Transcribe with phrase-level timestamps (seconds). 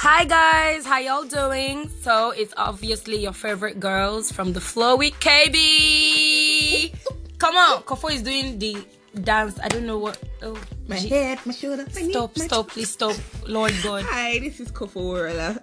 [0.00, 1.88] Hi guys, how y'all doing?
[2.02, 6.92] So it's obviously your favorite girls from the flow with KB.
[7.38, 8.84] Come on, Kofo is doing the
[9.22, 9.58] dance.
[9.62, 10.18] I don't know what.
[10.42, 11.84] Oh, My head, my shoulder.
[11.94, 13.16] my knee, Stop, my stop, please stop.
[13.48, 14.04] Lord God.
[14.04, 15.58] Hi, this is Kofo Warla.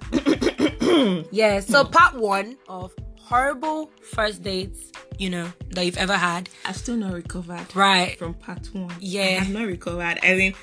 [1.31, 1.59] Yeah.
[1.61, 6.49] So part one of horrible first dates, you know, that you've ever had.
[6.65, 8.17] I've still not recovered Right.
[8.19, 8.93] from part one.
[8.99, 9.39] Yeah.
[9.41, 10.19] I've not recovered.
[10.23, 10.53] I mean,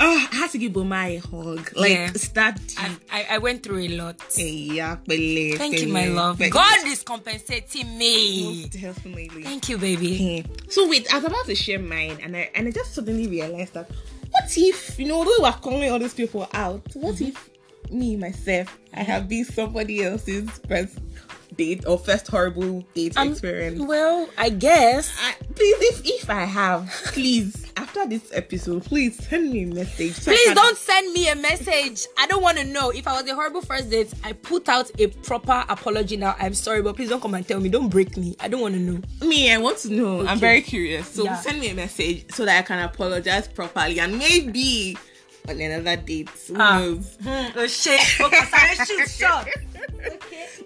[0.00, 1.70] oh, I had to give Boma a hug.
[1.76, 2.12] Like, Yeah.
[2.14, 4.16] start I, I, I went through a lot.
[4.36, 6.38] yeah, pele, Thank you, my love.
[6.50, 8.44] God is compensating me.
[8.62, 9.42] most definitely.
[9.42, 10.44] Thank you, baby.
[10.68, 13.74] So wait, I was about to share mine, and I and I just suddenly realized
[13.74, 13.90] that
[14.30, 16.82] what if you know we were calling all these people out?
[16.94, 17.24] What Mm-hmm.
[17.28, 17.50] if
[17.90, 20.98] me myself I have been somebody else's first
[21.56, 23.80] date or first horrible date Um, experience?
[23.80, 25.10] Well, I guess.
[25.20, 30.12] I, please, if if I have, please after this episode, please send me a message.
[30.14, 32.06] so Please don't send me a message.
[32.18, 32.90] I don't want to know.
[32.90, 36.36] If I was a horrible first date, I put out a proper apology now.
[36.38, 37.70] I'm sorry, but please don't come and tell me.
[37.70, 38.36] Don't break me.
[38.40, 39.00] I don't want to know.
[39.26, 40.26] Me, I want to know.
[40.26, 41.08] I'm very curious.
[41.08, 41.36] So Yeah.
[41.36, 44.98] send me a message so that I can apologize properly and maybe
[45.48, 46.28] on another date.
[46.48, 46.78] Who Ah.
[46.80, 47.16] knows?
[47.56, 48.00] Oh shit.
[48.20, 49.46] Okay, shoot.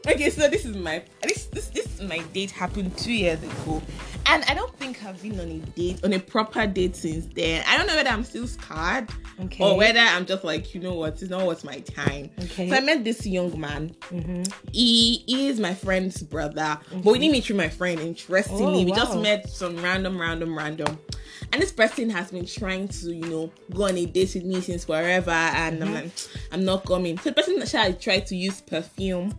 [0.04, 3.80] Okay, so this is my this this this my date happened two years ago,
[4.26, 7.64] and I don't think I've been on a date on a proper date since then.
[7.66, 9.64] I don't know whether I'm still scarred Okay.
[9.64, 12.30] or whether I'm just like you know what, it's not what's my time.
[12.40, 12.68] Okay.
[12.68, 13.94] So I met this young man.
[14.72, 17.12] He, he is my friend's brother, but we mm-hmm.
[17.12, 18.00] didn't meet through my friend.
[18.00, 20.98] Interestingly, Oh, we just met some random, random, random.
[21.52, 24.60] And this person has been trying to, you know, go on a date with me
[24.60, 25.94] since forever, and I'm mm-hmm.
[25.94, 26.12] like,
[26.50, 27.18] I'm not coming.
[27.18, 29.38] So the person actually tried to use perfume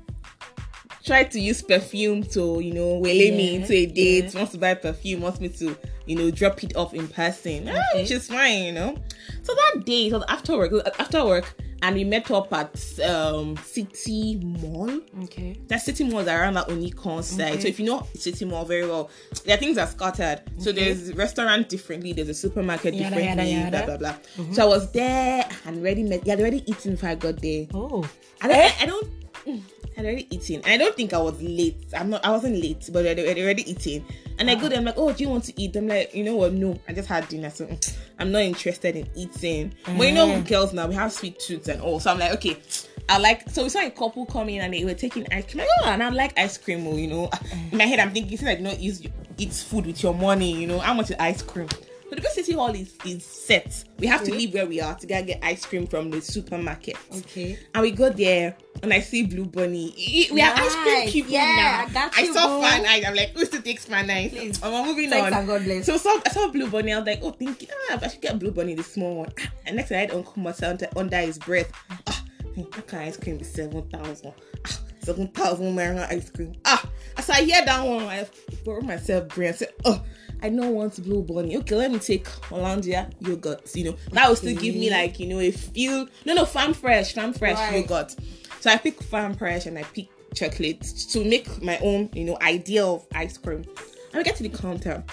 [1.06, 4.38] tried to use perfume to, you know, wele me into a date, yeah.
[4.40, 7.68] wants to buy perfume, wants me to, you know, drop it off in person.
[7.68, 8.02] Ah, Okay.
[8.04, 8.96] which is fine, you know.
[9.44, 13.58] So that day, it was after work, after work, and we met up at um
[13.58, 15.02] City Mall.
[15.24, 15.60] Okay.
[15.68, 17.54] That City Mall is around that Onikan side.
[17.56, 17.60] Okay.
[17.62, 19.10] So if you know City Mall very well,
[19.46, 20.42] their things are scattered.
[20.60, 23.86] So there's restaurant differently, there's a supermarket Yada, differently, yada, yada.
[23.86, 24.54] blah blah blah.
[24.54, 26.26] So I was there and already met.
[26.26, 27.68] Yeah, already eaten before I got there.
[27.74, 28.10] Oh.
[28.42, 28.58] I don't.
[28.58, 29.64] I, I don't.
[30.04, 30.62] Mm, I'd already eaten.
[30.66, 31.78] I don't think I was late.
[31.96, 32.26] I'm not.
[32.26, 34.06] I wasn't late, but I'd, I'd already eaten.
[34.40, 34.78] And I go there.
[34.80, 35.76] I'm like, oh, do you want to eat?
[35.76, 36.54] I'm like, you know what?
[36.54, 39.74] No, I just had dinner, so mm, I'm not interested in eating.
[39.86, 40.48] But you know, Mm.
[40.48, 42.00] girls now we have sweet tooths and all.
[42.00, 42.58] So I'm like, okay.
[43.10, 45.66] I like so we saw a couple coming and they were taking ice cream.
[45.82, 47.30] Oh, and I like ice cream, oh, you know.
[47.72, 49.06] In my head, I'm thinking, since I do not use
[49.38, 51.68] eat food with your money, you know, how much is ice cream?
[52.14, 53.84] So the city hall is is set.
[53.98, 56.96] We have to leave where we are to go get ice cream from the supermarket.
[57.18, 57.58] Okay.
[57.74, 60.28] And we go there and I see Blue Bunny.
[60.32, 61.12] We are ice cream Nice.
[61.12, 62.10] people Yeah, now.
[62.16, 62.68] I saw boo.
[62.68, 63.06] Fan Ice.
[63.08, 64.30] I'm like, who's to take Fan Ice?
[64.32, 64.62] Please.
[64.62, 65.48] We're moving Thanks on.
[65.48, 65.86] God bless.
[65.88, 66.94] So, so I saw Blue Bunny.
[66.94, 67.68] I was like, oh, thank you.
[67.90, 69.34] Ah, I should get Blue Bunny, the small one.
[69.40, 71.72] Ah, And next I had Uncle Marcel under, under his breath.
[72.08, 72.24] Ah,
[72.56, 74.32] how can ice cream be 7,000?
[74.68, 76.54] Ah, 7,000 naira ice cream.
[76.66, 76.84] Ah,
[77.18, 78.28] as I hear that one, I
[78.64, 79.50] borrow myself brain.
[79.50, 80.04] I said, oh,
[80.42, 81.58] I don't want Blue Bunny.
[81.58, 83.70] Okay, let me take Hollandia yogurt.
[83.76, 86.08] You know, that will still give me like, you know, a feel.
[86.26, 87.82] No, no, farm fresh, farm fresh Right.
[87.88, 88.16] yogurt.
[88.60, 92.38] So I pick farm fresh and I pick chocolate to make my own, you know,
[92.42, 93.64] idea of ice cream.
[94.12, 95.04] And we get to the counter.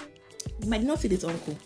[0.61, 1.57] You might not see this uncle.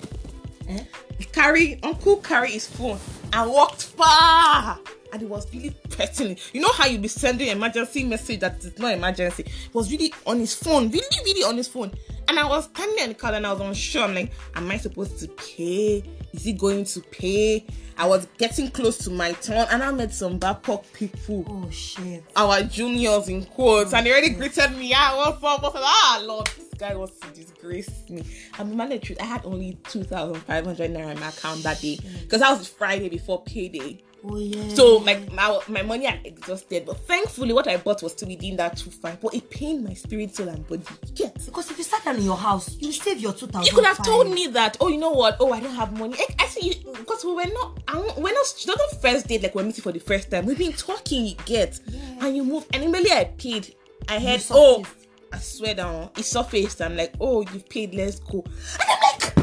[0.67, 0.83] Eh?
[1.31, 2.99] Carry uncle carry his phone
[3.33, 4.79] and walked far.
[5.15, 6.41] And he was really pressing it.
[6.53, 9.43] You know how you be sending emergency message that is not emergency.
[9.47, 11.93] He was really on his phone, really, really on his phone.
[12.27, 14.03] And I was standing in the car and I was unsure.
[14.03, 16.03] I'm like, am I supposed to pay?
[16.33, 17.65] Is he going to pay?
[17.97, 22.25] I was getting close to my turn and I met some Bapok people Oh shit.
[22.35, 24.91] our juniors in quotes, and they already greeted me.
[24.91, 24.97] For?
[25.15, 25.71] What for?
[25.75, 28.25] Ah, Lord, this guy wants to disgrace me.
[28.59, 29.21] I'm man, the truth.
[29.21, 32.57] I had only two thousand five hundred naira in my account that day because that
[32.57, 34.03] was Friday before payday.
[34.27, 34.73] Oh yeah.
[34.73, 38.55] So like my my money had exhausted, but thankfully what I bought was still within
[38.57, 39.21] that two five.
[39.21, 40.81] But it pained my spirit, soul, and body.
[41.07, 41.45] You Get.
[41.45, 43.67] because if you sat down in your house, you save your two thousand.
[43.67, 44.77] You could have told me that.
[44.81, 45.37] Oh, you know what?
[45.39, 46.15] Oh, I don't have money.
[46.47, 47.81] See because we were not.
[48.17, 48.63] We're not.
[48.67, 49.43] Not the first date.
[49.43, 50.45] Like we're meeting for the first time.
[50.45, 51.25] We've been talking.
[51.25, 51.99] You get, Yeah.
[52.27, 52.65] and you move.
[52.73, 53.75] And immediately I paid.
[54.07, 54.43] I heard.
[54.51, 54.85] Oh.
[55.33, 56.09] I swear down.
[56.17, 56.81] It surfaced.
[56.81, 57.93] I'm like, oh, you've paid.
[57.93, 58.45] Let's go.
[58.79, 59.37] And I'm like,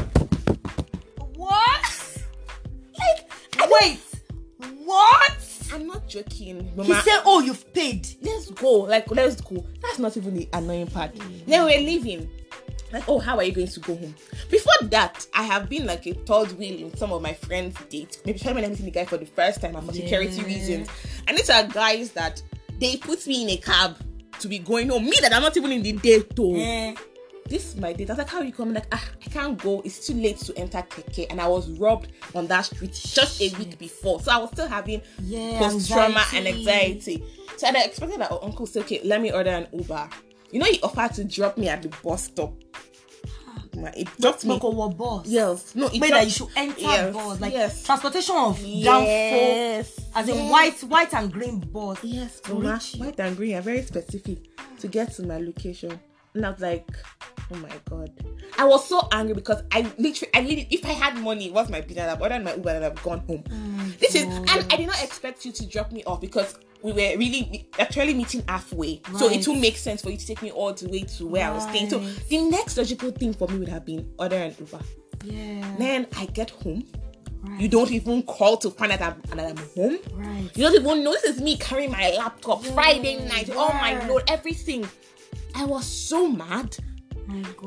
[1.35, 2.23] What?
[2.97, 3.99] like, Wait.
[4.93, 5.69] What?
[5.73, 6.65] I'm not joking.
[6.69, 7.01] He Mama.
[7.03, 8.81] said, "Oh, you've paid." let's go.
[8.81, 9.65] Like, let's go.
[9.81, 11.11] That's not even the annoying part.
[11.47, 12.29] Then we're leaving.
[12.91, 14.13] Like, oh, how are you going to go home?
[14.51, 18.19] Before that, I have been like a third wheel in some of my friends' dates.
[18.23, 20.43] Maybe especially when I'm meeting the guy for the first time and for security Yeah.
[20.45, 20.89] reasons.
[21.27, 22.43] And these are guys that
[22.79, 23.97] they put me in a cab
[24.41, 25.05] to be going home.
[25.05, 26.53] Me that I'm not even in the date though.
[26.55, 26.93] Eh.
[27.47, 28.09] This is my date.
[28.09, 28.73] I was like, how are you coming?
[28.75, 29.81] Like, ah, I can't go.
[29.85, 31.27] It's too late to enter Keke.
[31.29, 34.19] And I was robbed on that street just a week before.
[34.21, 37.23] So I was still having Yeah, post trauma and anxiety.
[37.57, 40.09] So I expected that our uncle said, okay, let me order an Uber.
[40.51, 42.53] You know, he offered to drop me at the bus stop.
[43.75, 44.59] It dropped me.
[44.61, 45.25] Over boss.
[45.27, 45.73] Yes.
[45.75, 47.83] No, it Wait, dropped- that you should enter yes, bus like yes.
[47.83, 48.85] transportation of Yes.
[49.95, 50.51] downfall as in Yes.
[50.51, 51.97] white, white and green bus.
[52.03, 53.01] Yes, to reach you.
[53.03, 54.37] white and green are very specific
[54.79, 55.99] to get to my location.
[56.35, 56.87] And I was like,
[57.53, 58.11] oh my god.
[58.57, 61.81] I was so angry because I literally, I literally, if I had money, what's my
[61.81, 62.11] business?
[62.11, 63.43] I've ordered my Uber and I've gone home.
[63.51, 66.91] Oh this is, and I did not expect you to drop me off because we
[66.91, 69.01] were really actually meeting halfway.
[69.17, 71.47] So it will make sense for you to take me all the way to where
[71.47, 71.89] I was staying.
[71.89, 74.79] So the next logical thing for me would have been order an Uber.
[75.23, 75.75] Yeah.
[75.79, 76.83] Then I get home.
[77.43, 77.61] right.
[77.61, 79.97] You don't even call to find out that I'm, that I'm home.
[80.13, 80.49] Right.
[80.55, 84.23] You don't even know this is me carrying my laptop Friday night, Oh my lord,
[84.27, 84.85] everything.
[85.55, 86.75] I was so mad.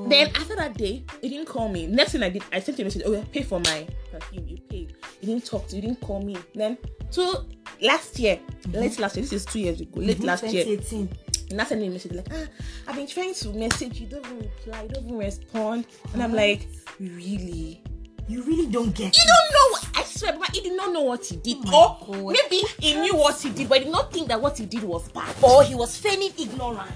[0.09, 1.87] Then after that day, he didn't call me.
[1.87, 3.03] Next thing I did, I sent him a message.
[3.07, 4.47] Oh, yeah, pay for my perfume.
[4.49, 4.95] You paid.
[5.21, 5.83] He didn't talk to you.
[5.83, 6.37] He didn't call me.
[6.55, 6.77] Then
[7.11, 7.35] two
[7.81, 8.39] last year,
[8.73, 9.23] late last year.
[9.23, 10.01] This is two years ago.
[10.01, 10.65] Late last year.
[10.65, 11.09] 2018.
[11.51, 12.47] And I sent him a message like, ah,
[12.89, 14.07] I've been trying to message you.
[14.09, 14.83] Don't even reply.
[14.83, 15.87] You don't even respond.
[16.13, 16.67] And I'm like,
[16.99, 17.83] really?
[18.29, 19.29] You really don't get You it.
[19.29, 21.59] don't know what I swear, but he did not know what he did.
[21.69, 22.37] Oh or God.
[22.51, 24.83] maybe he knew what he did, but he did not think that what he did
[24.83, 25.33] was bad.
[25.43, 26.91] Or he was feigning ignorance.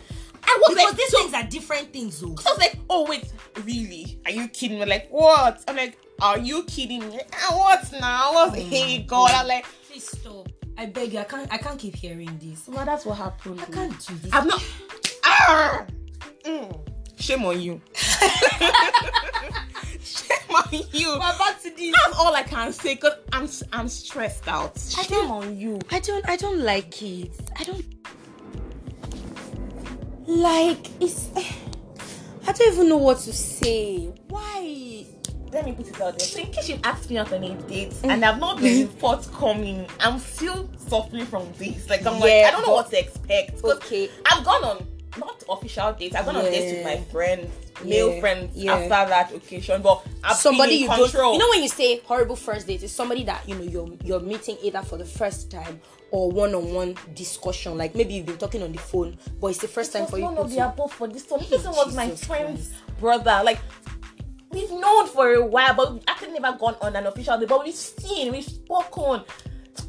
[0.78, 2.28] I was Because like, these so, things are different things, though.
[2.46, 3.24] I was like, oh wait,
[3.64, 4.18] really?
[4.24, 4.86] Are you kidding me?
[4.86, 5.62] Like what?
[5.68, 7.20] I'm like, are you kidding me?
[7.32, 8.32] Ah, what now?
[8.34, 9.28] What's Oh hey God?
[9.30, 9.34] God.
[9.42, 10.48] I'm like, Please stop.
[10.78, 11.18] I beg you.
[11.18, 11.52] I can't.
[11.52, 12.66] I can't keep hearing this.
[12.68, 13.60] well, that's what happened.
[13.60, 14.32] I can't do this.
[14.32, 14.62] I'm not.
[15.24, 15.84] Ah!
[16.44, 16.80] Mm.
[17.18, 17.80] Shame on you.
[20.02, 21.12] Shame on you.
[21.12, 21.94] We're back to this.
[22.04, 24.76] That's all I can say because I'm I'm stressed out.
[24.98, 25.78] I Shame don't- on you.
[25.90, 26.26] I don't.
[26.28, 27.32] I don't like it.
[27.58, 27.84] I don't
[30.30, 30.88] like.
[31.00, 31.28] It's.
[32.46, 34.12] I don't even know what to say.
[34.28, 35.06] Why?
[35.52, 36.28] let me put it out there.
[36.28, 38.08] So in case you asked me out on a date Mm.
[38.10, 41.88] and I've not been forthcoming, I'm still suffering from this.
[41.90, 43.62] Like I'm like I don't know what to expect.
[43.64, 44.08] Okay.
[44.30, 44.86] I've gone on
[45.18, 46.14] not official dates.
[46.14, 47.50] I've gone on dates with my friends,
[47.84, 48.74] male Yeah, friends yeah.
[48.74, 49.82] after that occasion.
[49.82, 51.32] But I've somebody you in don't control.
[51.32, 54.20] you know when you say horrible first date it's somebody that you know you're you're
[54.20, 55.80] meeting either for the first time
[56.12, 59.92] or one-on-one discussion like maybe you've been talking on the phone but it's the first
[59.92, 61.40] time for you one of the above for this one.
[61.40, 63.40] This person was my friend's brother.
[63.44, 63.60] Like
[64.50, 67.48] we've known for a while, but we've actually never gone on an official date.
[67.48, 69.22] But we've seen, we've spoken.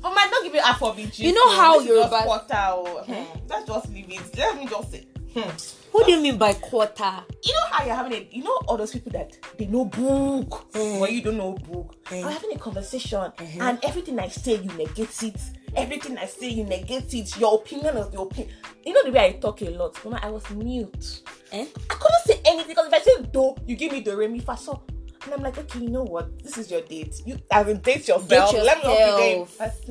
[0.01, 1.18] But might not give you half of it.
[1.19, 3.03] You know how This is just Yoruba- quarter, oh.
[3.06, 3.39] Hmm.
[3.50, 4.38] Let's just leave it.
[4.38, 5.07] Let me just say.
[5.33, 5.50] Hmm.
[5.94, 8.27] what do you mean by quarter You know how you're having it.
[8.33, 11.95] you know all those people that they know book, but you don't know book.
[12.06, 12.25] Mm.
[12.25, 13.62] I'm having a conversation, Mm-hmm.
[13.62, 15.39] and everything I say you negate it.
[15.75, 17.38] Everything I say you negate it.
[17.38, 18.53] Your opinion is your opinion.
[18.85, 20.03] You know the way I talk a lot.
[20.03, 21.21] Mama, I was mute.
[21.51, 21.65] eh?
[21.89, 24.39] I couldn't say anything because if I say do, you give me the re mi
[24.39, 24.83] fa so.
[25.23, 26.41] And I'm like, okay, you know what?
[26.44, 27.21] This is your date.
[27.25, 28.51] You as in date yourself.
[28.51, 29.81] Date Let me there in yourself.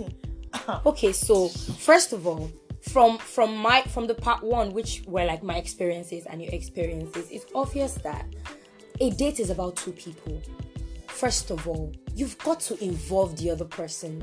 [0.87, 2.51] okay so first of all
[2.83, 7.31] from from my from the part one which were like my experiences and your experiences
[7.31, 8.27] it's obvious that
[9.01, 10.41] a date is about two people
[11.07, 14.23] first of all you've got to involve the other person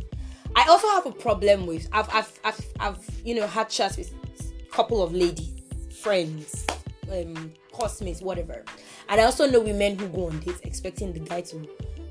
[0.67, 4.13] i also have a problem with i've i've i've, I've you know had chats with
[4.61, 5.53] a couple of ladies
[6.01, 6.65] friends
[7.11, 8.63] um classmates whatever.
[9.09, 11.67] And i also know women who go on dates expecting the guy to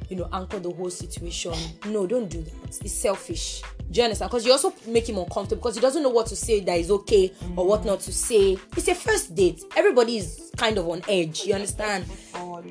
[0.08, 1.52] you know anchor the whole situation.
[1.86, 2.80] No don't do that.
[2.80, 3.62] It's selfish.
[3.90, 4.30] Do you understand?
[4.30, 6.90] Because you also make him uncomfortable because he doesn't know what to say that is
[6.90, 8.56] okay or what not to say.
[8.76, 9.62] It's a first date.
[9.76, 11.44] Everybody is kind of on edge.
[11.44, 12.04] You understand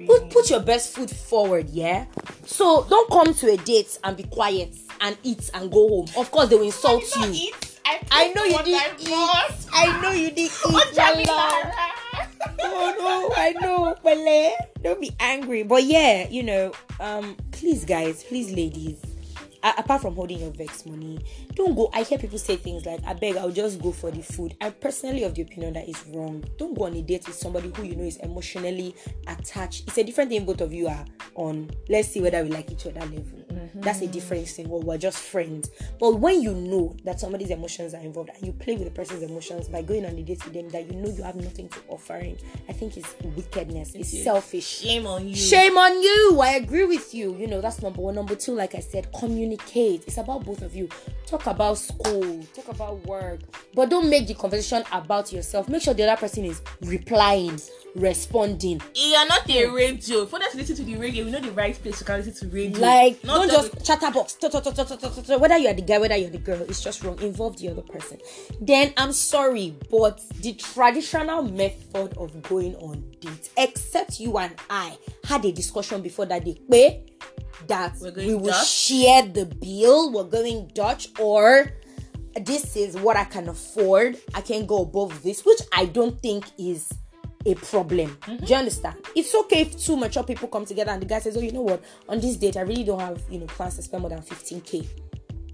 [0.07, 2.05] put, put your best foot forward yeah
[2.45, 6.29] so don't come to a date and be quiet and eat and go home of
[6.31, 7.51] course they will insult you.
[7.87, 9.09] I, I know you did eat.
[9.09, 9.55] bought.
[9.71, 10.95] I know you did eat, Oh, my love.
[10.95, 11.61] Jamila.
[12.57, 14.53] No, I know, Bele.
[14.81, 15.61] Don't be angry.
[15.63, 18.99] But yeah, you know, um, please guys, please ladies.
[19.65, 21.19] A- apart from holding your vex money,
[21.55, 21.89] don't go.
[21.93, 24.73] I hear people say things like, "I beg, I'll just go for the food." I'm
[24.73, 26.43] personally of the opinion that is wrong.
[26.57, 28.95] Don't go on a date with somebody who you know is emotionally
[29.27, 29.87] attached.
[29.87, 30.45] It's a different thing.
[30.45, 31.05] Both of you are
[31.35, 31.71] on.
[31.89, 33.44] Let's see whether we like each other level.
[33.75, 34.67] That's a different thing.
[34.67, 35.69] Or we're just friends.
[35.99, 39.23] But when you know that somebody's emotions are involved and you play with the person's
[39.23, 41.79] emotions by going on a date with them that you know you have nothing to
[41.87, 42.37] offer him,
[42.69, 43.95] I think it's wickedness.
[43.95, 44.65] It's selfish.
[44.65, 45.35] Shame on you.
[45.35, 46.39] Shame on you.
[46.41, 47.35] I agree with you.
[47.35, 48.15] You know, that's number one.
[48.15, 50.03] Number two, like I said, communicate.
[50.07, 50.89] It's about both of you.
[51.25, 53.39] Talk about school, talk about work,
[53.73, 55.67] but don't make the conversation about yourself.
[55.67, 57.59] Make sure the other person is replying,
[57.95, 58.81] responding.
[58.93, 59.73] You are not a hmm.
[59.73, 60.25] radio.
[60.25, 62.49] For us to listen to the radio, we know the right place to can listen
[62.49, 62.79] to radio.
[62.79, 64.37] Like, not don't just, chatterbox.
[65.39, 67.19] Whether you're the guy, whether you're the girl, it's just wrong.
[67.21, 68.19] Involve the other person.
[68.61, 74.97] Then I'm sorry, but the traditional method of going on dates, except you and I
[75.23, 77.09] had a discussion before that day, pé,
[77.67, 78.67] that we will Dutch?
[78.67, 81.71] share the bill, we're going Dutch, or
[82.41, 84.17] this is what I can afford.
[84.33, 86.91] I can go above this, which I don't think is
[87.45, 88.09] a problem.
[88.21, 88.45] Mm-hmm.
[88.45, 88.95] Do you understand?
[89.15, 91.61] It's okay if two mature people come together and the guy says, "Oh, you know
[91.61, 91.83] what?
[92.09, 94.87] On this date, I really don't have you know plans to spend more than 15k."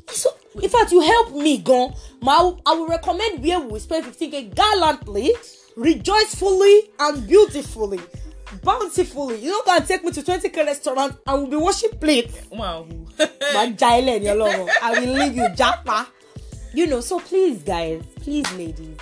[0.10, 0.30] So,
[0.62, 1.94] in fact, you help me, go.
[2.22, 5.34] Ma, I will recommend where we spend 15k gallantly,
[5.76, 8.00] rejoicefully, and beautifully,
[8.64, 9.38] bountifully.
[9.40, 12.48] You don't gonna take me to 20k restaurant and we'll be washing plates.
[12.52, 12.88] Wow.
[14.82, 16.08] I will leave you, Japa.
[16.74, 18.98] You know, so please, guys, please, ladies,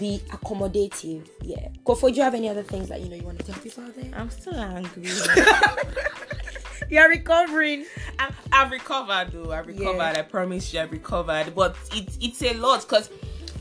[0.00, 1.28] be accommodative.
[1.42, 1.68] Yeah.
[1.84, 3.84] Kofo, do you have any other things that you know you want to tell people
[3.84, 4.10] out there?
[4.14, 5.06] I'm still angry.
[6.90, 7.84] You're recovering.
[8.18, 9.52] I, I've recovered though.
[9.52, 9.96] I've recovered.
[9.96, 10.14] Yeah.
[10.16, 11.54] I promise you, I've recovered.
[11.54, 13.10] But it's it's a lot because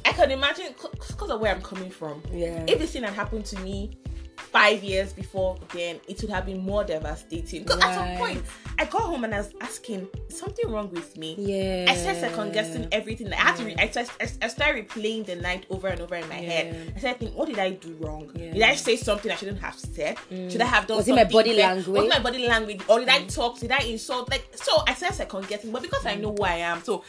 [0.06, 2.24] I can imagine because of where I'm coming from.
[2.32, 2.64] Yeah.
[2.68, 3.92] If this thing had happened to me
[4.40, 7.64] five years before, then it would have been more devastating.
[7.64, 8.44] Because at some point,
[8.78, 11.86] I got home and I was asking, "Is something wrong with me?" Yeah.
[11.92, 13.32] I started second guessing everything.
[13.34, 13.66] I had to.
[13.66, 16.50] Re- I, started, I started replaying the night over and over in my Yeah.
[16.50, 16.94] head.
[16.96, 18.32] I started thinking, "What did I do wrong?
[18.36, 18.46] Yeah.
[18.48, 18.54] Mm.
[18.54, 20.18] Did I say something I shouldn't have said?
[20.30, 21.76] Should I have done Was it my body better?
[21.76, 22.02] language?
[22.04, 22.82] Was my body language?
[22.88, 23.60] Or did I talk?
[23.60, 24.30] Did I insult?
[24.30, 25.72] Like so, I started second guessing.
[25.72, 27.04] But because I know who I am, so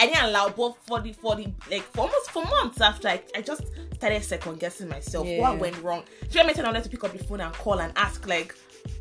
[0.00, 0.48] I didn't allow.
[0.48, 3.62] But for the for the like for almost for months after, I, I just
[3.94, 5.26] started second guessing myself.
[5.26, 5.40] Yeah.
[5.40, 6.02] What went wrong?
[6.30, 8.54] Should I mention I wanted to pick up the phone and call and ask like.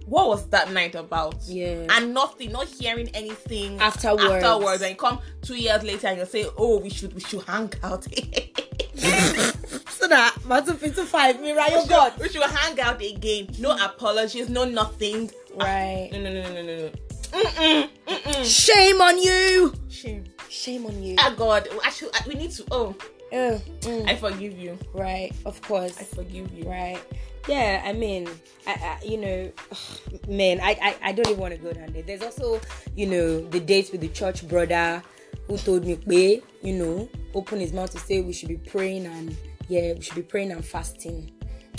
[0.06, 1.36] What was that night about?
[1.46, 1.86] Yeah.
[1.92, 4.44] And nothing, not hearing anything Afterwards.
[4.44, 7.44] Afterwards, and you come two years later and you say, "Oh, we should, we should
[7.44, 8.04] hang out."
[9.00, 11.72] so that Matu Pinto Five, me, right?
[11.72, 12.14] we, Oh should, God.
[12.20, 13.50] we should hang out again.
[13.60, 15.32] No apologies, no nothing.
[15.60, 16.10] Ah, right.
[16.12, 16.90] No, no, no, no, no, no.
[17.32, 18.44] Mm-mm, mm-mm.
[18.46, 19.74] Shame on you.
[19.90, 20.26] Shame.
[20.50, 21.16] Shame on you.
[21.20, 21.68] Ah, God.
[21.86, 22.66] Actually, we need to.
[22.72, 22.96] Oh,
[23.32, 24.78] Uh, mm, I forgive you.
[24.94, 25.32] right.
[25.46, 26.00] Of course.
[26.00, 26.68] I forgive you.
[26.68, 27.00] Right.
[27.48, 28.28] Yeah, I mean,
[28.68, 29.52] I, I you know,
[30.28, 32.02] man, I, I, I don't even want to go down there.
[32.02, 32.60] There's also,
[32.96, 35.04] you know, the dates with the church brother
[35.48, 39.06] who told me, "Pé," you know, open his mouth to say we should be praying
[39.06, 39.36] and
[39.68, 41.32] yeah, we should be praying and fasting.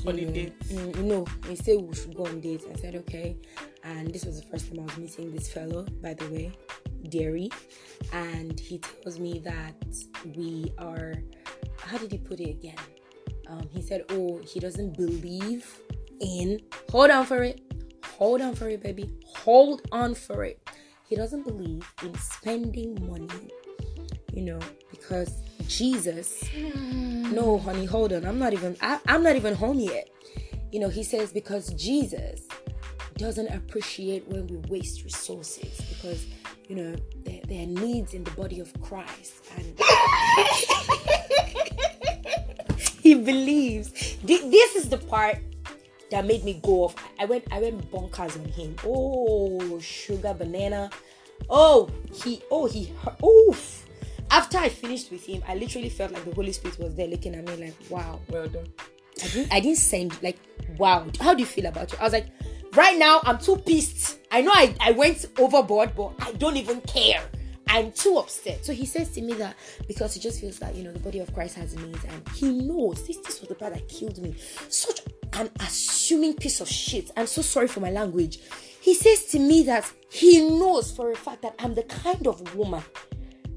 [0.06, 0.72] On you the know, dates.
[0.72, 2.64] mm, you know, he said we should go on dates.
[2.72, 3.36] I said okay,
[3.84, 6.52] and this was the first time I was meeting this fellow, by the way,
[7.08, 7.50] Derry,
[8.12, 9.74] and he tells me that
[10.36, 11.14] we are.
[11.78, 12.76] How did he put it again?
[13.48, 15.66] Um, he said, "Oh, he doesn't believe
[16.20, 17.60] in." Hold on for it.
[18.18, 19.10] Hold on for it, baby.
[19.24, 20.60] Hold on for it.
[21.08, 23.50] He doesn't believe in spending money,
[24.32, 26.44] you know, because Jesus.
[26.74, 28.24] No, honey, hold on.
[28.24, 28.76] I'm not even.
[28.80, 30.08] I, I'm not even home yet.
[30.70, 32.46] You know, he says because Jesus
[33.16, 36.26] doesn't appreciate when we waste resources because
[36.70, 39.34] you know their, there are needs in the body of Christ.
[39.56, 39.76] And
[43.02, 43.90] he believes.
[44.22, 45.38] This is the part
[46.12, 46.94] that made me go off.
[47.18, 48.76] I went i went bonkers on him.
[48.84, 50.90] Oh sugar banana.
[51.50, 52.92] Oh he oh he
[53.24, 53.84] oof.
[54.30, 57.34] After i finished with him i literally felt like the holy spirit was there looking
[57.34, 58.20] at me like wow.
[58.28, 58.68] Well done.
[59.24, 60.38] I didn't, I didn't send like
[60.78, 61.04] wow.
[61.20, 62.00] How do you feel about it?
[62.00, 62.28] I was like
[62.74, 64.18] right now i'm too pissed.
[64.30, 67.22] I know i, I went overboard but i don't even care.
[67.68, 68.64] I'm too upset.
[68.64, 69.54] So he says to me that
[69.86, 72.50] because he just feels that you know the body of christ has needs and he
[72.66, 74.34] knows this this was the part that killed me.
[74.68, 75.02] Such
[75.34, 77.12] an assuming piece of shit.
[77.16, 78.40] I'm so sorry for my language.
[78.80, 82.56] He says to me that he knows for a fact that i'm the kind of
[82.56, 82.82] woman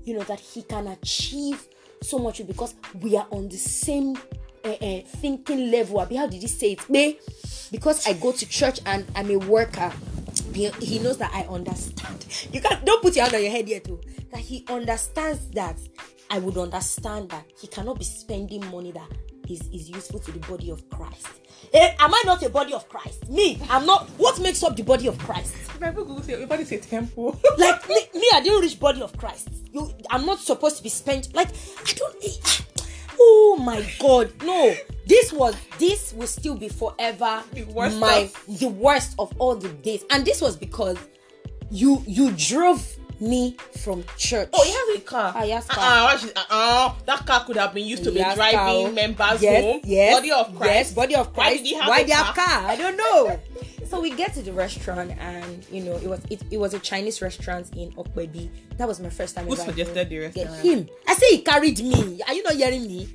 [0.03, 1.67] you know that he can achieve
[2.01, 4.15] so much with because we are on the same
[4.65, 5.99] uh, uh, thinking level.
[5.99, 7.21] How did he say it?
[7.71, 9.91] Because i go to church and i'm a worker
[10.55, 12.25] he, knows that i understand.
[12.51, 13.99] You can't don't put your hand on your head yet too
[14.31, 15.77] that he understands that
[16.29, 19.09] i would understand that he cannot be spending money that
[19.49, 21.27] is, is useful to the body of christ.
[21.73, 23.29] Eh, am i not a body of christ?
[23.29, 24.09] Me i'm not.
[24.17, 25.55] What makes up the body of christ?
[25.79, 27.37] Google say everybody say temple.
[27.57, 29.49] like me, me i didn't reach body of christ.
[29.71, 32.15] You i'm not supposed to be spent like i don't
[33.19, 38.59] oh my god no this was this will still be forever The worst my of-
[38.59, 40.97] the worst of all the days and this was because
[41.71, 42.85] you you drove
[43.19, 45.31] me from church Oh, he has a car.
[45.35, 46.09] Ah, has car.
[46.09, 46.93] Uh-uh, uh-uh.
[47.05, 49.81] That car could have been used to be driving members yes, home.
[49.83, 50.73] Yes, Body of Christ.
[50.73, 51.63] Yes, body of Why Christ.
[51.63, 52.45] did he have Why a they have car?
[52.45, 52.67] car?
[52.69, 53.39] I don't know.
[53.89, 56.79] so we get to the restaurant, and you know, it was it, it was a
[56.79, 58.49] Chinese restaurant in Opebi.
[58.77, 59.45] That was my first time.
[59.47, 60.59] Who suggested the Yeah, restaurant?
[60.65, 60.89] him.
[61.07, 62.19] I say he carried me.
[62.27, 63.07] Are you not hearing me?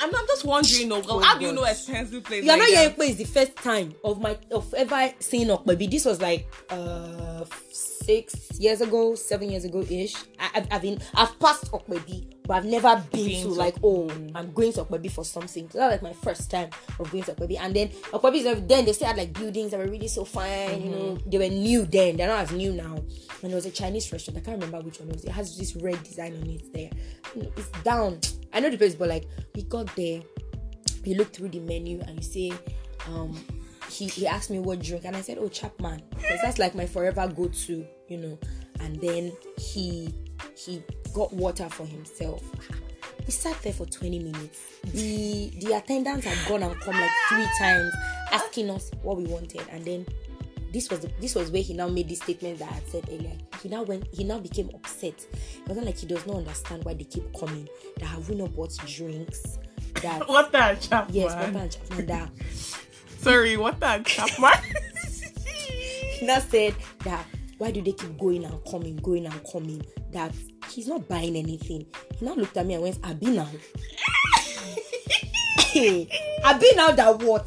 [0.00, 2.44] I'm not just wondering, no, Oh, how do you know expensive place?
[2.44, 5.90] You are like not Okwe is the first time of my of ever seeing Opebi.
[5.90, 10.14] This was like uh six years ago, seven years ago ish.
[10.38, 14.10] I've, I've been I've passed Opebi, but I've never been, Been to to- like oh
[14.34, 15.68] I'm going to Opebi for something.
[15.70, 18.44] So that was like my first time of going to Opebi, and then Opebi is
[18.66, 20.82] then they still had like buildings that were really so fine.
[20.82, 22.16] You know, they were new then.
[22.16, 22.96] They're not as new now.
[23.42, 24.38] And there was a Chinese restaurant.
[24.38, 25.24] I can't remember which one it was.
[25.24, 26.90] It has this red design on it there.
[27.56, 28.20] It's down.
[28.54, 30.22] I know the place, but like we got there
[31.06, 32.52] you look through the menu and you say,
[33.06, 33.36] um,
[33.88, 36.86] he, he asked me what drink, and I said, Oh, Chapman, because that's like my
[36.86, 38.38] forever go to, you know.
[38.80, 40.12] And then he
[40.56, 40.82] he
[41.12, 42.42] got water for himself.
[43.24, 44.60] We sat there for 20 minutes.
[44.84, 47.92] The the attendants had gone and come like three times
[48.32, 50.06] asking us what we wanted, and then
[50.72, 53.08] this was the, this was where he now made this statement that I had said
[53.10, 53.36] earlier.
[53.64, 55.14] He now went he now became upset.
[55.32, 57.66] It wasn't like he does not understand why they keep coming.
[57.96, 59.58] That have we not bought drinks?
[60.02, 61.16] That What that Chapman?
[61.16, 62.30] yes, Papa and Chapman that
[63.20, 64.52] Sorry, what that Chapman?
[65.56, 67.24] he now said that
[67.56, 69.82] why do they keep going and coming, going and coming?
[70.12, 70.34] That
[70.68, 71.86] he's not buying anything.
[72.18, 73.48] He now looked at me and went, Abi now.
[76.44, 77.46] Abi now that what?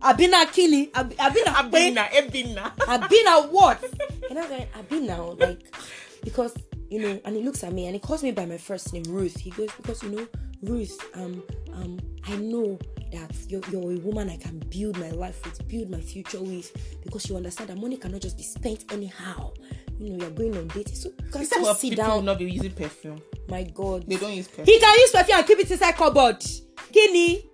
[0.00, 0.90] Abi now kini?
[0.94, 1.92] Abi Abi now pe?
[1.92, 2.72] Abina, Ebina.
[2.88, 3.84] Abi now what?
[4.30, 5.74] And I'm going, Abi now, like,
[6.22, 6.54] because,
[6.88, 9.02] you know, and he looks at me and he calls me by my first name,
[9.08, 9.36] Ruth.
[9.36, 10.26] He goes, because, you know,
[10.62, 11.42] Ruth, um,
[11.74, 12.78] um, I know
[13.12, 16.70] that you're, you're a woman I can build my life with, build my future with,
[17.02, 19.52] because you understand that money cannot just be spent anyhow.
[19.98, 21.02] You know, you're going on dates.
[21.02, 22.16] So you can still sit people down.
[22.16, 23.20] will not be using perfume.
[23.48, 24.06] My God.
[24.06, 24.66] They don't use perfume.
[24.66, 26.44] He can use perfume and keep it inside cupboard.
[26.92, 27.50] Guinea.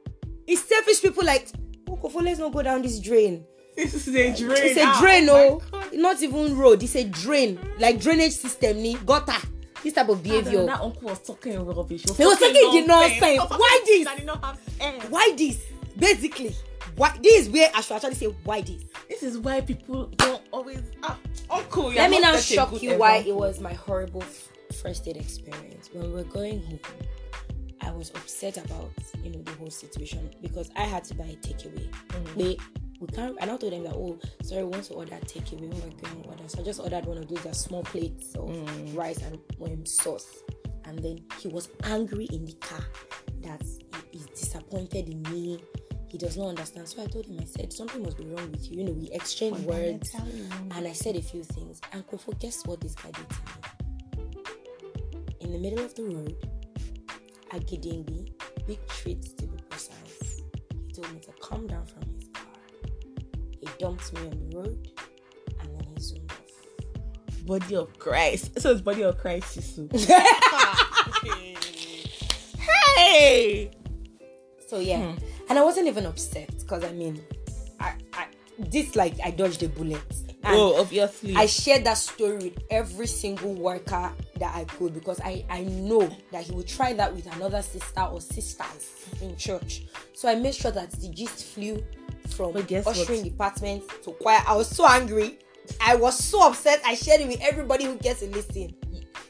[0.46, 1.48] It's selfish people like,
[1.88, 3.44] oh, Kofo, let's not go down this drain.
[3.76, 4.50] This is a drain.
[4.64, 5.60] It's a Ah, drain, oh.
[5.96, 6.82] Not even road.
[6.82, 7.58] It's a drain.
[7.78, 9.40] Like drainage system, ni gutter.
[9.82, 10.64] This type of behavior.
[10.66, 12.04] That uncle was talking rubbish.
[12.04, 13.38] He was talking the nonsense.
[13.50, 15.08] Why this?
[15.08, 15.62] Why this?
[15.98, 16.54] Basically,
[16.96, 18.82] why this is where I should actually say why this.
[19.08, 20.82] This is why people don't always.
[21.02, 23.72] Ah, uncle, Let me not now such a shock good you why it was my
[23.72, 24.24] horrible
[24.82, 25.88] first date experience.
[25.92, 26.80] When we were going home,
[27.80, 28.90] I was upset about
[29.22, 31.88] you know the whole situation because I had to buy a takeaway.
[32.36, 32.58] They
[33.00, 33.36] we can't.
[33.40, 35.60] And I told them that oh sorry we want to order takeaway.
[35.60, 38.34] We were going to order, so I just ordered one of those that small plates
[38.34, 40.42] of rice and um, sauce.
[40.84, 42.84] And then he was angry in the car
[43.42, 43.62] that
[44.12, 45.60] he is disappointed in me.
[46.08, 46.88] He does not understand.
[46.88, 48.78] So I told him, I said, something must be wrong with you.
[48.78, 50.14] You know, we exchanged words.
[50.14, 51.80] And I said a few things.
[51.92, 54.22] And Kofo, guess what this guy did to me?
[55.40, 56.36] In the middle of the road,
[57.50, 58.32] Agidingbi,
[58.66, 60.42] big treats to be precise.
[60.86, 62.02] He told me to calm down from.
[62.04, 62.15] He
[63.78, 64.90] dumped me on the road
[65.60, 67.46] and then he zoomed off.
[67.46, 68.60] Body of Christ.
[68.60, 69.80] So it's body of Christ,
[72.96, 73.70] hey!
[74.68, 75.24] So yeah, hmm.
[75.48, 77.22] and I wasn't even upset because I mean,
[77.78, 78.26] I, I
[78.58, 80.02] this like I dodged a bullet.
[80.42, 81.34] And oh, obviously.
[81.34, 86.08] I shared that story with every single worker that I could because I, I know
[86.30, 89.82] that he would try that with another sister or sisters in church.
[90.14, 91.82] So I made sure that the gist flew
[92.36, 92.54] from
[92.86, 94.40] ushering department to choir.
[94.46, 95.38] I was so angry.
[95.80, 96.80] I was so upset.
[96.84, 98.74] I shared it with everybody who gets to listen.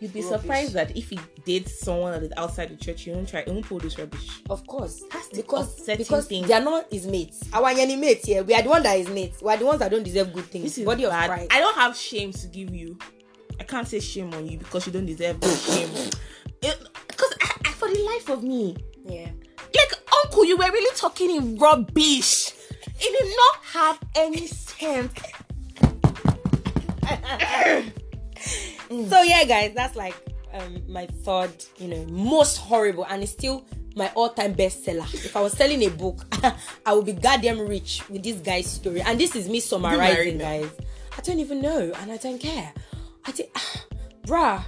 [0.00, 0.40] You'd be Rubbish.
[0.40, 3.52] surprised that if he dates someone that is outside the church, you won't try, you
[3.54, 4.28] won't pull this rubbish.
[4.50, 6.46] Of course, That's because because thing.
[6.46, 7.42] they are not his mates.
[7.52, 9.40] Our any mates here, we are the one that is mates.
[9.40, 10.64] We are the ones that don't deserve good things.
[10.64, 11.46] This is Body bad.
[11.50, 12.98] I don't have shame to give you.
[13.58, 15.88] I can't say shame on you because you don't deserve shame.
[16.60, 17.34] Because
[17.76, 19.30] for the life of me, yeah.
[19.74, 19.92] like
[20.24, 22.52] uncle, you were really talking in rubbish.
[22.98, 25.12] It did not have any sense.
[28.88, 30.14] So yeah, guys, that's like
[30.52, 35.12] um my third, you know, most horrible, and it's still my all-time bestseller.
[35.14, 36.24] If I was selling a book,
[36.86, 39.00] I would be goddamn rich with this guy's story.
[39.00, 40.70] And this is me summarizing, guys.
[41.16, 42.72] I don't even know, and I don't care.
[43.24, 43.46] I did,
[44.26, 44.62] bruh.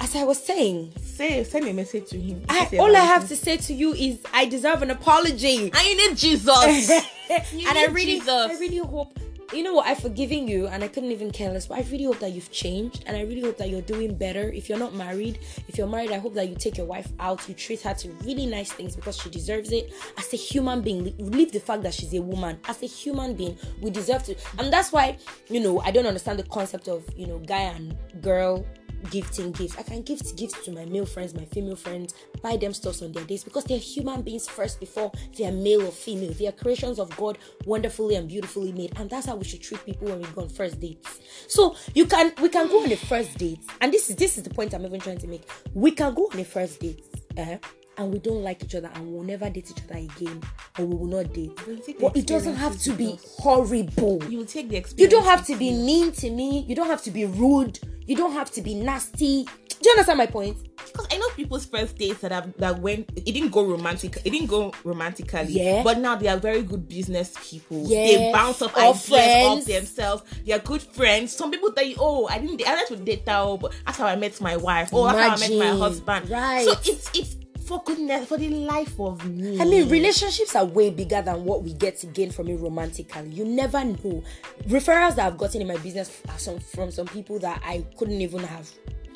[0.00, 2.44] As I was saying, Say, send a message to him.
[2.48, 5.68] I, all I have to say to you is I deserve an apology.
[5.74, 6.92] I need Jesus.
[7.30, 8.28] and I really, Jesus.
[8.28, 9.18] I really hope,
[9.52, 11.66] you know what, I've forgiven you, and I couldn't even care less.
[11.66, 14.50] But I really hope that you've changed, and I really hope that you're doing better.
[14.50, 15.38] If you're not married,
[15.68, 18.10] if you're married, I hope that you take your wife out, you treat her to
[18.24, 19.92] really nice things because she deserves it.
[20.18, 22.58] As a human being, leave the fact that she's a woman.
[22.66, 25.16] As a human being, we deserve to, and that's why,
[25.48, 28.66] you know, I don't understand the concept of, you know, guy and girl
[29.10, 29.76] gifting gifts.
[29.78, 33.12] I can gift gifts to my male friends, my female friends, buy them stuff on
[33.12, 36.32] their days because they're human beings first before they are male or female.
[36.32, 39.84] They are creations of God, wonderfully and beautifully made, and that's how we should treat
[39.84, 41.20] people when we go on first dates.
[41.46, 44.44] So you can we can go on a first date, and this is this is
[44.44, 45.48] the point I'm even trying to make.
[45.74, 47.04] We can go on a first date,
[47.36, 47.58] eh,
[47.98, 50.40] and we don't like each other and we'll never date each other again
[50.78, 51.52] or we will not date.
[51.66, 54.22] We'll take the But it doesn't have to be horrible.
[54.28, 55.00] You will take the experience.
[55.00, 56.64] You don't have to be mean to me.
[56.68, 57.78] You don't have to be rude.
[58.08, 59.44] You don't have to be nasty.
[59.44, 60.56] Do you understand my point?
[60.86, 64.30] because I know people's first dates that have that went it didn't go romantic it
[64.30, 65.82] didn't go romantically Yeah.
[65.82, 68.10] but now they are very good business people Yes.
[68.18, 69.60] they bounce off Or ideas friends.
[69.60, 72.86] of themselves they are good friends some people tell you oh I didn't I like
[72.88, 75.48] to date that oh, but that's how I met my wife oh that's how I
[75.48, 76.64] met my husband Right.
[76.64, 77.36] so it's it's
[77.68, 81.62] for goodness for the life of me I mean, relationships are way bigger than what
[81.62, 83.28] we get to gain from it romantically.
[83.28, 84.22] You never know.
[84.66, 88.20] Referrals that I've gotten in my business are some from some people that I couldn't
[88.20, 88.70] even have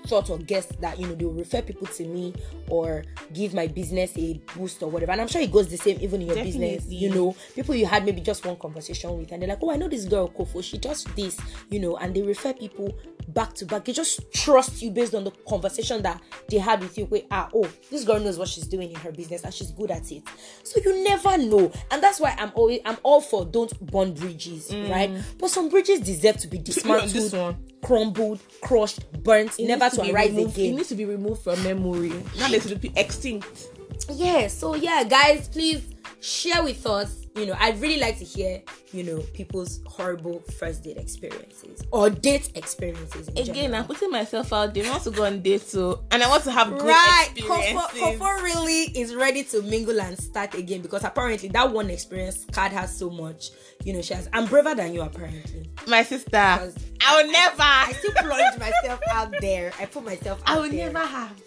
[0.07, 2.35] thought or guessed that you know they will refer people to me
[2.69, 5.13] or give my business a boost or whatever.
[5.13, 6.87] And I'm sure it goes the same even in your business.
[6.89, 9.77] You know, people you had maybe just one conversation with, and they're like, "Oh, I
[9.77, 10.63] know this girl Kofo.
[10.63, 11.39] She does this,"
[11.71, 12.97] you know, and they refer people
[13.35, 13.85] back to back.
[13.85, 17.07] They just trust you based on the conversation that they had with you.
[17.07, 19.91] Wait, ah, oh, this girl knows what she's doing in her business and she's good
[19.91, 20.23] at it.
[20.63, 24.73] So you never know, and that's why I'm always I'm all for don't burn bridges,
[24.75, 25.11] right?
[25.39, 30.31] But some bridges deserve to be dismantled, crumbled, crushed, burnt, It never to be arise
[30.31, 32.13] removed, It needs to be removed from memory.
[32.39, 33.69] Now they should be extinct.
[34.11, 35.83] yeah so yeah guys please
[36.21, 38.61] share with us you know i'd really like to hear
[38.93, 43.81] you know people's horrible first date experiences or date experiences in Again, general.
[43.81, 44.85] I'm putting myself out there.
[44.87, 48.01] I want to go on dates, so and I want to have good right experiences.
[48.03, 52.73] Kofo, really is ready to mingle and start again because apparently that one experience card
[52.73, 53.51] has so much
[53.85, 57.55] you know she has i'm braver than you apparently My sister, Because I will never.
[57.63, 60.93] i still plunge myself out there i put myself out I will there.
[60.93, 61.41] never have.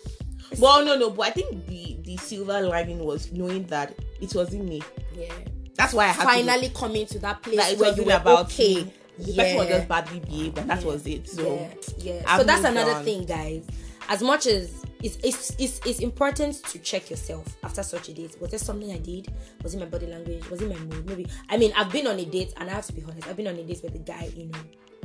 [0.59, 4.65] Well, no, no, but I think the the silver lining was knowing that it wasn't
[4.65, 4.81] me.
[5.15, 5.31] yeah
[5.75, 8.85] That's why I had finally coming to that place it where you were about okay
[8.85, 8.93] me.
[9.17, 11.27] The person was just badly behaved, and that was it.
[11.29, 12.37] So yeah, yeah.
[12.37, 13.03] So that's another on.
[13.03, 13.65] thing, guys.
[14.07, 18.39] As much as it's, it's it's it's important to check yourself after such a date.
[18.41, 19.33] Was there something I did?
[19.63, 20.49] Was it my body language?
[20.49, 21.05] Was it my mood?
[21.07, 21.27] Maybe.
[21.49, 23.27] I mean, I've been on a date, and I have to be honest.
[23.27, 24.59] I've been on a date where the guy, you know,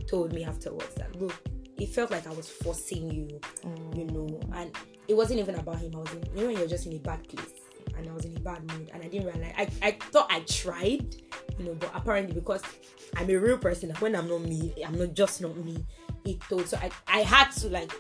[0.09, 1.35] told me afterwards that look,
[1.79, 3.41] it felt like I was forcing you,
[3.95, 4.11] you mm.
[4.11, 4.75] know, and
[5.09, 5.93] it wasn't even about him.
[5.95, 7.60] I was in, you know, you're just in a bad place.
[8.01, 9.53] And I was in a bad mood, and I didn't realize.
[9.59, 11.17] I, I thought I tried,
[11.59, 12.63] you know, but apparently because
[13.15, 15.85] I'm a real person, when I'm not me, I'm not just not me.
[16.25, 17.93] It told so I I had to like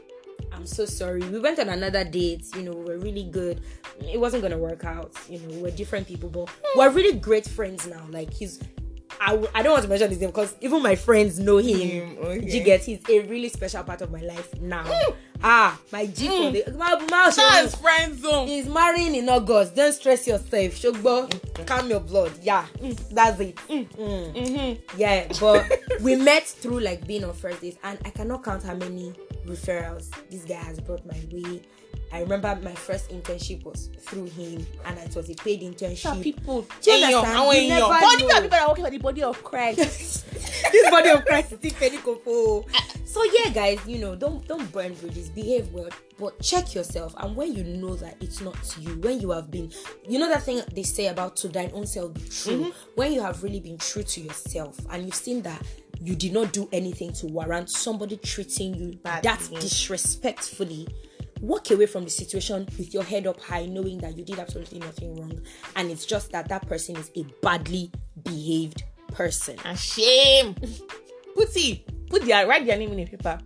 [0.53, 1.21] I'm so sorry.
[1.21, 3.61] We went on another date, you know, we were really good.
[4.01, 7.87] It wasn't gonna work out, you know, we're different people, but we're really great friends
[7.87, 8.07] now.
[8.11, 8.59] Like he's
[9.21, 12.17] I, w- I don't want to mention his name because even my friends know him.
[12.17, 12.57] Mm, okay.
[12.59, 14.85] You get he's a really special part of my life now.
[15.43, 18.47] Ah, my G for the my, my, that's friend zone.
[18.47, 19.75] He's marrying in August.
[19.75, 20.75] Don't stress yourself.
[20.75, 22.33] Shogbo, calm your blood.
[22.43, 22.67] Yeah,
[23.11, 23.57] that's it.
[23.57, 24.79] Mm.
[24.97, 25.71] Yeah, but
[26.03, 29.15] we met through like being on first dates, and I cannot count how many
[29.47, 31.63] referrals this guy has brought my way.
[32.13, 35.99] I remember my first internship was through him, and it was a paid internship.
[35.99, 37.63] Some people, Do you Eyan, understand?
[37.63, 38.41] You never But these are know.
[38.43, 40.31] people are working for the body of Christ.
[40.73, 42.67] this body of Christ is still.
[43.05, 45.31] So yeah, guys, you know, don't don't burn bridges.
[45.31, 47.13] Behave well, but check yourself.
[47.19, 49.73] And when you know that it's not you, when you have been,
[50.09, 52.65] you know that thing they say about to thine own self be true.
[52.67, 52.71] Mm-hmm.
[52.95, 55.61] When you have really been true to yourself, and you've seen that
[56.01, 59.23] you did not do anything to warrant somebody treating you that
[59.61, 60.87] disrespectfully.
[61.41, 64.79] Walk away from the situation with your head up high, knowing that you did absolutely
[64.79, 65.41] nothing wrong,
[65.77, 67.91] and it's just that that person is a badly
[68.25, 69.57] behaved person.
[69.65, 70.55] And shame.
[71.35, 72.09] Put it.
[72.11, 73.39] Put their write their name in a paper.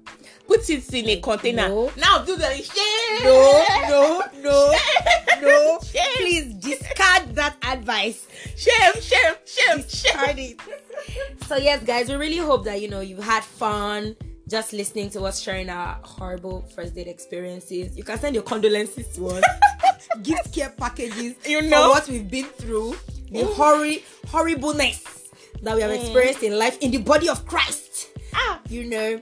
[0.46, 1.68] Put it in a container.
[1.68, 1.92] No.
[1.96, 3.24] Now do the shame.
[3.24, 4.74] no, no, no,
[5.42, 5.78] no.
[5.84, 6.02] Shame.
[6.16, 8.26] Please discard that advice.
[8.56, 10.38] Shame, shame, shame, shame.
[10.38, 10.60] It.
[11.46, 14.16] So yes, guys, we really hope that you know you've had fun
[14.48, 17.96] just listening to us sharing our horrible first date experiences.
[17.96, 19.44] You can send your condolences to us.
[20.22, 21.34] Gift care packages.
[21.46, 21.88] You for know.
[21.90, 22.96] what we've been through,
[23.30, 25.30] the horri horribleness
[25.62, 28.08] that we have experienced in life in the body of Christ.
[28.34, 28.60] Ah.
[28.68, 29.20] you know.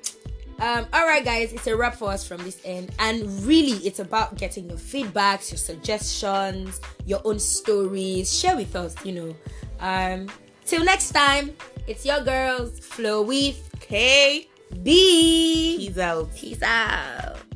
[0.61, 3.99] Um, all right, guys, it's a wrap for us from this end, and really, it's
[3.99, 8.33] about getting your feedbacks, your suggestions, your own stories.
[8.33, 9.37] Share with us, you know.
[9.81, 10.29] Um,
[10.65, 11.51] till next time,
[11.89, 14.49] it's your girls, Flow with Okay.
[14.83, 15.77] B.
[15.79, 16.35] Peace out.
[16.35, 17.52] Peace out.